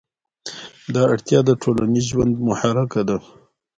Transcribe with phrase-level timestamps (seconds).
[0.93, 3.17] دا اړتیا د ټولنیز ژوند محرکه ده.